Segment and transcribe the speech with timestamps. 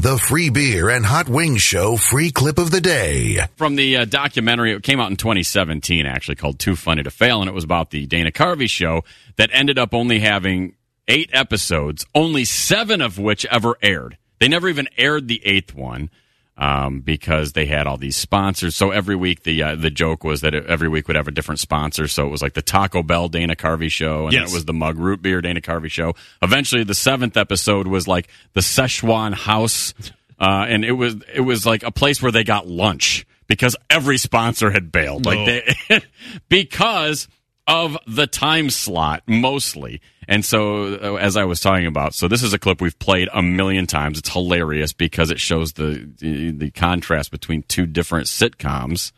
[0.00, 3.40] The free beer and hot wings show free clip of the day.
[3.56, 7.40] From the uh, documentary, it came out in 2017, actually, called Too Funny to Fail,
[7.40, 9.02] and it was about the Dana Carvey show
[9.34, 10.76] that ended up only having
[11.08, 14.16] eight episodes, only seven of which ever aired.
[14.38, 16.10] They never even aired the eighth one
[16.58, 18.74] um, because they had all these sponsors.
[18.74, 21.30] So every week, the uh, the joke was that it, every week would have a
[21.30, 22.08] different sponsor.
[22.08, 24.50] So it was like the Taco Bell Dana Carvey show, and then Yes.
[24.50, 26.14] it was the Mug Root Beer Dana Carvey show.
[26.42, 29.94] Eventually, the seventh episode was like the Szechuan House,
[30.40, 34.18] uh, and it was it was like a place where they got lunch because every
[34.18, 35.24] sponsor had bailed.
[35.26, 35.46] Like No.
[35.46, 36.00] they
[36.48, 37.28] because
[37.66, 40.00] of the time slot mostly.
[40.28, 43.30] And so, uh, as I was talking about, so this is a clip we've played
[43.32, 44.18] a million times.
[44.18, 49.12] It's hilarious because it shows the the, the contrast between two different sitcoms.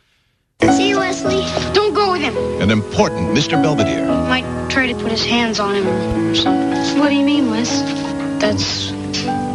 [0.62, 1.42] See, Wesley?
[1.72, 2.36] Don't go with him.
[2.60, 3.60] An important Mr.
[3.60, 4.06] Belvedere.
[4.06, 7.00] Might try to put his hands on him or something.
[7.00, 7.82] What do you mean, Wes?
[8.40, 8.90] That's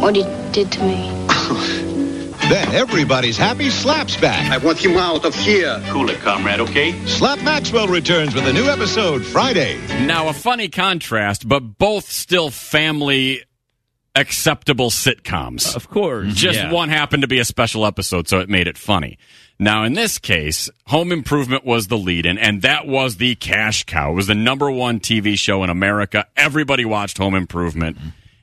[0.02, 1.82] what he did to me.
[2.48, 4.52] Then everybody's happy slaps back.
[4.52, 5.82] I want him out of here.
[5.88, 6.92] Cool it, comrade, okay?
[7.06, 9.76] Slap Maxwell returns with a new episode Friday.
[10.06, 13.42] Now, a funny contrast, but both still family
[14.14, 15.74] acceptable sitcoms.
[15.74, 16.34] Of course.
[16.34, 16.72] Just yeah.
[16.72, 19.18] one happened to be a special episode, so it made it funny.
[19.58, 23.84] Now, in this case, Home Improvement was the lead in, and that was the cash
[23.84, 24.12] cow.
[24.12, 26.26] It was the number one TV show in America.
[26.36, 27.98] Everybody watched Home Improvement.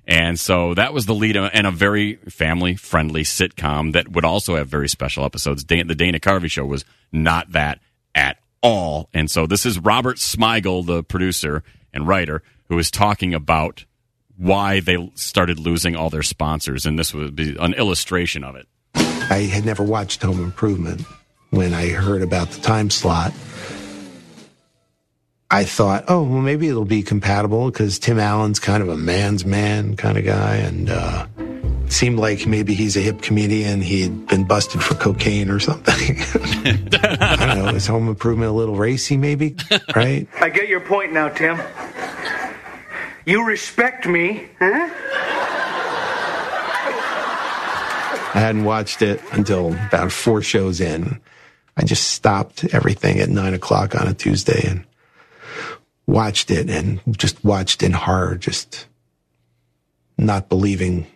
[0.06, 4.26] And so that was the lead uh, and a very family friendly sitcom that would
[4.26, 5.64] also have very special episodes.
[5.64, 7.80] The Dana Carvey show was not that
[8.14, 9.10] at all.
[9.14, 11.64] And so this is Robert Smigel, the producer
[11.94, 13.86] and writer, who is talking about
[14.36, 16.86] why they started losing all their sponsors.
[16.86, 18.68] And this would be an illustration of it.
[18.96, 21.02] I had never watched Home Improvement.
[21.52, 23.32] When I heard about the time slot,
[25.54, 29.46] I thought, oh, well, maybe it'll be compatible because Tim Allen's kind of a man's
[29.46, 30.56] man kind of guy.
[30.56, 33.80] And uh, it seemed like maybe he's a hip comedian.
[33.80, 36.18] He'd been busted for cocaine or something.
[37.04, 37.68] I don't know.
[37.68, 39.56] Is Home Improvement a little racy, maybe?
[39.96, 40.28] Right?
[40.42, 41.62] I get your point now, Tim.
[43.28, 44.90] You respect me, huh?
[48.34, 51.22] I hadn't watched it until about four shows in.
[51.78, 54.84] I just stopped everything at nine o'clock on a Tuesday and
[56.08, 58.88] watched it and just watched in horror, just
[60.18, 61.08] not believing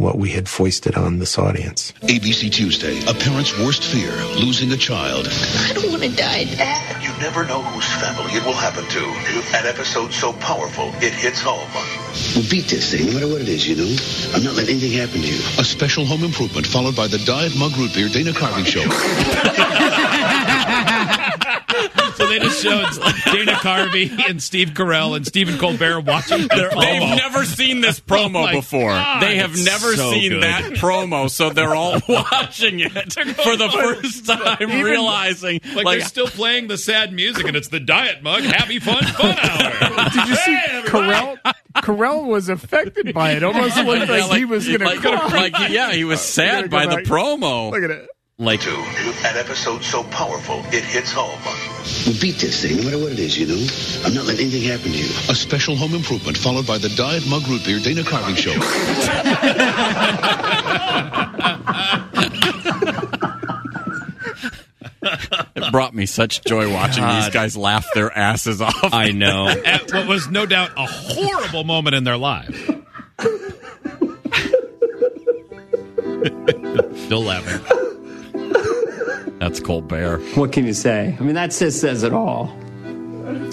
[0.00, 1.92] what we had foisted on this audience.
[2.02, 4.10] ABC Tuesday, a parent's worst fear,
[4.40, 5.28] losing a child.
[5.28, 7.02] I don't want to die, Dad.
[7.02, 9.04] You never know whose family it will happen to.
[9.58, 11.68] An episode so powerful, it hits home.
[12.34, 13.96] We'll beat this thing, no matter what it is, you know?
[14.34, 15.38] I'm not letting anything happen to you.
[15.58, 18.80] A special home improvement followed by the Diet Mug Root Beer Dana Carvey Show.
[22.40, 27.02] So they just showed Dana Carvey and Steve Carell and Stephen Colbert watching their They've
[27.02, 27.16] promo.
[27.16, 28.90] never seen this oh promo Oh before.
[28.90, 30.42] God, they have never so seen good.
[30.42, 35.98] that promo, so they're all watching it for the first time, Even- realizing Like, like,
[35.98, 40.10] they're still playing the sad music, and it's the Diet Mug Happy Fun Fun Hour.
[40.10, 41.12] Did you see Hey, everybody.
[41.12, 41.54] Carell?
[41.76, 43.42] Carell was affected by it.
[43.42, 45.26] Almost looked Yeah, like, he was going to like, cry.
[45.50, 47.70] like, yeah, he was sad go by the promo.
[47.70, 48.08] Look at it.
[48.40, 51.38] Like Two, an episode so powerful, it hits home.
[52.06, 53.66] We'll beat this thing, no matter what it is, you know?
[54.02, 55.04] I'm not letting anything happen to you.
[55.28, 58.52] A special home improvement followed by the Diet Mug Root Beer Dana Carvey Show.
[65.54, 68.94] it brought me such joy watching these guys laugh their asses off.
[68.94, 69.48] I know.
[69.66, 72.58] At what was no doubt a horrible moment in their lives.
[77.04, 77.76] Still laughing.
[79.40, 80.20] That's Colbert.
[80.36, 81.16] What can you say?
[81.18, 82.54] I mean, that just says it all.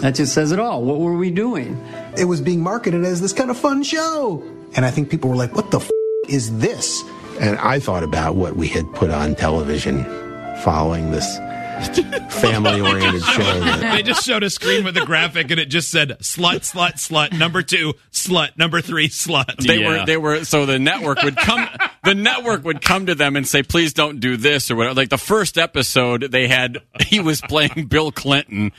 [0.02, 0.84] That just says it all.
[0.84, 1.82] What were we doing?
[2.18, 4.44] It was being marketed as this kind of fun show.
[4.76, 5.90] And I think people were like, what the f-
[6.28, 7.02] is this?
[7.40, 10.04] And I thought about what we had put on television
[10.62, 11.38] following this
[12.42, 13.60] family oriented show.
[13.60, 16.94] That, they just showed a screen with a graphic and it just said slut, slut,
[16.96, 19.56] slut, number two, slut, number three, slut.
[19.58, 21.70] They were they were so the network would come
[22.08, 24.96] the network would come to them and say please don't do this or whatever.
[24.96, 28.72] Like the first episode they had he was playing Bill Clinton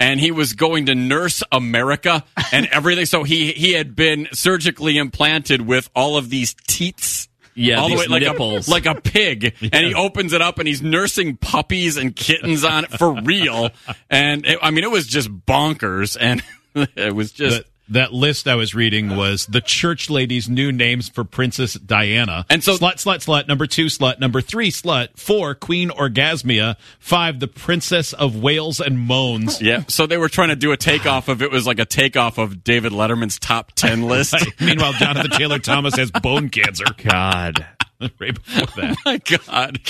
[0.00, 4.96] and he was going to nurse America and everything so he he had been surgically
[4.98, 8.68] implanted with all of these teats Yeah, all the way like nipples.
[8.68, 12.64] a like a pig, and he opens it up and he's nursing puppies and kittens
[12.64, 13.70] on it for real.
[14.08, 16.42] And it, I mean, it was just bonkers, and
[16.96, 21.08] it was just That, that list I was reading was the church lady's new names
[21.08, 22.46] for Princess Diana.
[22.50, 23.48] And so- slut, slut, slut.
[23.48, 24.18] Number two, slut.
[24.20, 25.18] Number three, slut.
[25.18, 26.76] Four, Queen Orgasmia.
[26.98, 29.60] Five, the Princess of Wales and Moans.
[29.60, 29.84] yeah.
[29.88, 32.64] So they were trying to do a takeoff of it was like a takeoff of
[32.64, 34.34] David Letterman's top ten list.
[34.60, 36.84] Meanwhile, Jonathan Taylor Thomas has bone cancer.
[37.04, 37.66] God.
[38.20, 38.96] right before that.
[39.04, 39.80] my God,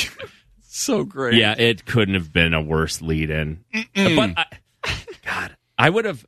[0.63, 1.35] so great.
[1.35, 3.65] Yeah, it couldn't have been a worse lead in.
[3.95, 4.47] But I,
[5.25, 6.25] God, I would have.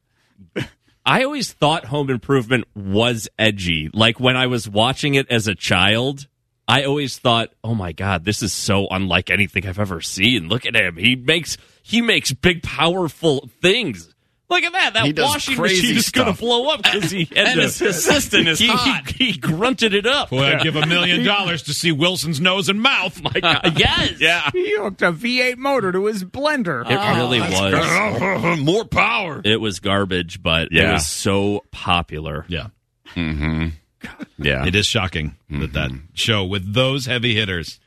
[1.05, 3.91] I always thought Home Improvement was edgy.
[3.93, 6.27] Like when I was watching it as a child,
[6.69, 10.67] I always thought, "Oh my God, this is so unlike anything I've ever seen." Look
[10.67, 14.15] at him; he makes he makes big, powerful things.
[14.51, 14.95] Look at that!
[14.95, 17.63] That does washing crazy machine is going to blow up because he had And to,
[17.63, 19.09] his assistant is he, he- hot.
[19.09, 20.31] He, grunted it up.
[20.31, 23.23] Boy, I'd give a million dollars to see Wilson's nose and mouth.
[23.23, 24.51] My God, yes, Yeah.
[24.53, 26.85] He hooked a V8 motor to his blender.
[26.85, 28.59] It really was.
[28.61, 29.41] More power.
[29.45, 32.45] It was garbage, but it was so popular.
[32.49, 32.69] Yeah.
[33.15, 33.69] Mm-hmm.
[34.39, 34.67] Yeah.
[34.67, 37.79] It is shocking that that show with those heavy hitters.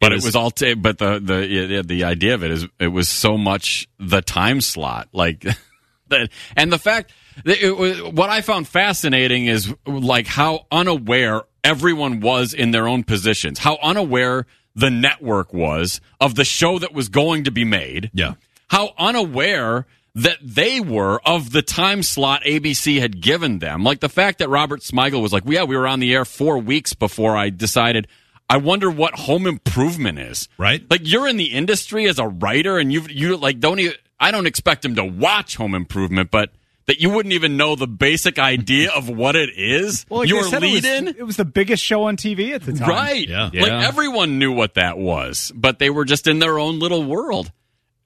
[0.00, 0.50] But It it was- was all.
[0.50, 4.20] ta but the the yeah, the idea of it is it was so much the
[4.20, 5.40] time slot, like
[6.08, 7.12] that, and the fact
[7.44, 12.86] that it was, what I found fascinating is like how unaware everyone was in their
[12.86, 14.46] own positions, how unaware
[14.76, 18.34] the network was of the show that was going to be made, Yeah.
[18.68, 19.86] how unaware
[20.16, 23.82] that they were of the time slot ABC had given them.
[23.82, 26.24] Like the fact that Robert Smigel was like, well, yeah, we were on the air
[26.24, 28.06] four weeks before I decided.
[28.48, 30.48] I wonder what home improvement is.
[30.58, 30.82] Right.
[30.90, 34.30] Like you're in the industry as a writer and you've, you like don't even I
[34.30, 36.50] don't expect him to watch home improvement, but
[36.86, 40.04] that you wouldn't even know the basic idea of what it is.
[40.10, 41.08] Well, like Your they said, it was- lead in?
[41.08, 42.88] It was the biggest show on TV at the time.
[42.88, 43.26] Right.
[43.28, 43.44] Yeah.
[43.44, 43.88] Like Yeah.
[43.88, 47.50] everyone knew what that was, but they were just in their own little world.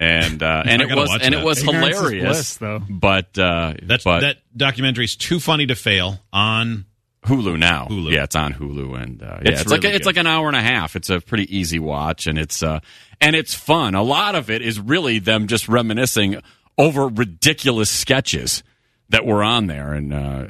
[0.00, 1.40] And uh, and I it gotta was and that.
[1.40, 2.22] it was Ignorance hilarious.
[2.22, 2.80] bliss, though.
[2.88, 6.84] But uh, That's but that documentary's too funny to fail on
[7.24, 7.86] Hulu now.
[7.90, 8.12] Hulu.
[8.12, 10.06] Yeah, it's on Hulu, and uh, yeah, It's it's, like a, it's good.
[10.06, 10.96] like an hour and a half.
[10.96, 12.80] It's a pretty easy watch, and it's uh,
[13.20, 13.94] and it's fun.
[13.94, 16.40] A lot of it is really them just reminiscing
[16.76, 18.62] over ridiculous sketches
[19.10, 20.46] that were on there, and uh,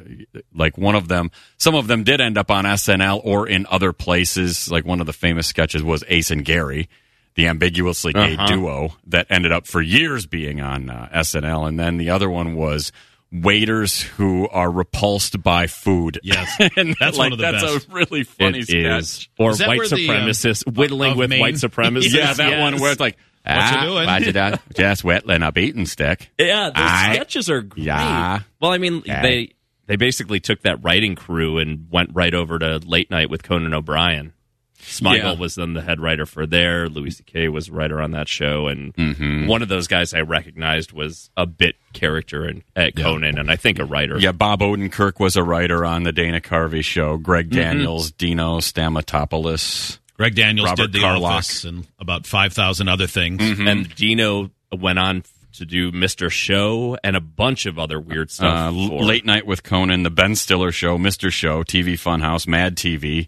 [0.53, 3.91] like one of them, some of them did end up on SNL or in other
[3.93, 4.69] places.
[4.69, 6.87] Like one of the famous sketches was Ace and Gary.
[7.35, 8.47] The ambiguously gay Uh-huh.
[8.47, 12.53] duo that ended up for years being on uh, SNL, and then the other one
[12.55, 12.91] was
[13.31, 16.19] waiters who are repulsed by food.
[16.23, 16.55] Yes.
[16.75, 17.61] and That's like, one of the best.
[17.65, 17.87] that's best.
[17.89, 19.01] a really funny It sketch.
[19.01, 19.29] is.
[19.37, 21.39] Or Is white where the, um, supremacists whittling with Maine?
[21.39, 22.13] white supremacists.
[22.13, 22.59] Yeah, that Yes.
[22.61, 25.85] one where it's like, What you ah, doing?" why did I just whittling a beating
[25.85, 26.29] stick?
[26.39, 27.85] Yeah, those I- sketches are great.
[27.85, 28.39] Yeah.
[28.59, 29.21] Well, I mean, Yeah.
[29.21, 29.53] they
[29.85, 33.73] they basically took that writing crew and went right over to Late Night with Conan
[33.73, 34.33] O'Brien.
[34.81, 35.33] Smigel Yeah.
[35.33, 36.87] was then the head writer for there.
[36.89, 37.49] Louis C.K.
[37.49, 39.47] was writer on that show, and Mm-hmm.
[39.47, 43.55] one of those guys I recognized was a bit character in, at Conan, and I
[43.55, 44.17] think a writer.
[44.17, 47.17] Yeah, Bob Odenkirk was a writer on the Dana Carvey show.
[47.17, 47.59] Greg Mm-hmm.
[47.59, 49.99] Daniels, Dino Stamatopoulos.
[50.15, 51.31] Greg Daniels Robert did the Carlock.
[51.31, 53.41] Office and about five thousand other things.
[53.41, 53.67] Mm-hmm.
[53.67, 56.29] and Dino went on to do Mr.
[56.29, 58.53] Show and a bunch of other weird stuff.
[58.53, 61.31] Uh, for- Late Night with Conan, The Ben Stiller Show, Mr.
[61.31, 63.27] Show, TV Funhouse, Mad TV.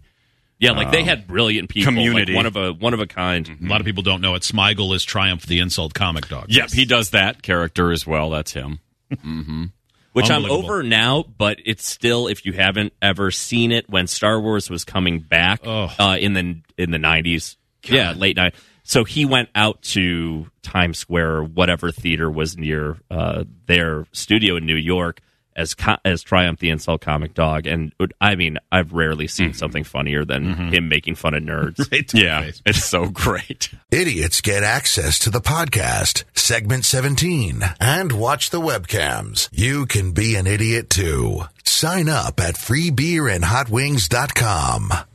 [0.61, 2.33] Yeah, like they had brilliant people, like Um, Community.
[2.35, 3.49] one of a one of a kind.
[3.61, 4.43] A lot of people don't know it.
[4.43, 6.45] Smigel is Triumph the Insult comic dog.
[6.49, 8.29] Yep, he does that character as well.
[8.29, 8.79] That's him.
[10.13, 14.39] which I'm over now, but it's still if you haven't ever seen it when Star
[14.39, 15.93] Wars was coming back Oh.
[15.99, 17.55] uh, in the in the 90s.
[17.85, 18.53] Yeah, late night.
[18.83, 24.57] So he went out to Times Square or whatever theater was near uh, their studio
[24.57, 25.21] in New York
[25.55, 29.57] as co- as Triumph the Insult Comic Dog and I mean, I've rarely seen mm-hmm.
[29.57, 30.69] something funnier than mm-hmm.
[30.69, 31.79] him making fun of nerds.
[31.91, 32.61] Right Yeah, face.
[32.65, 33.69] it's so great.
[33.91, 39.49] Idiots get access to the podcast, segment 17, and watch the webcams.
[39.51, 41.41] You can be an idiot too.
[41.63, 45.10] Sign up at freebeerandhotwings.com.